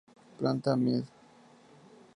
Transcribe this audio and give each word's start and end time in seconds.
Planta 0.39 0.75
Med. 0.75 1.05